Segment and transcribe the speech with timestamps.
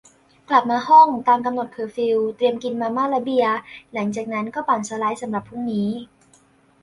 [0.49, 3.55] กลับมาห้อง ตามกำหนดเคอร์ฟิว เตรียมกินมาม่า และเบียร์
[4.15, 5.89] จากนั้นก็ปั่นสไลด์ สำหรับพรุ่งนี้